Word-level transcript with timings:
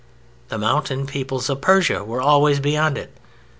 The 0.49 0.57
mountain 0.57 1.05
peoples 1.05 1.47
of 1.47 1.61
Persia 1.61 2.03
were 2.03 2.23
always 2.23 2.59
beyond 2.59 2.97
it. 2.97 3.13